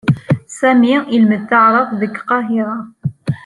[0.57, 2.77] Sami ilmed taɛrabt deg Qahiṛa.